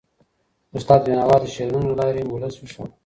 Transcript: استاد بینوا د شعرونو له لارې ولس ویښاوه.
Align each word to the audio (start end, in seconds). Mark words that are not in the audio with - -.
استاد 0.77 0.99
بینوا 1.05 1.37
د 1.39 1.45
شعرونو 1.55 1.87
له 1.89 1.95
لارې 2.01 2.21
ولس 2.31 2.55
ویښاوه. 2.57 2.89